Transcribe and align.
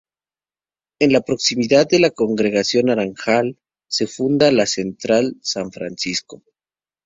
En 0.99 1.11
la 1.13 1.21
proximidad 1.21 1.87
de 1.87 1.99
la 1.99 2.09
congregación 2.09 2.87
Naranjal 2.87 3.59
se 3.87 4.07
funda 4.07 4.51
la 4.51 4.65
Central 4.65 5.35
San 5.43 5.71
Francisco. 5.71 6.41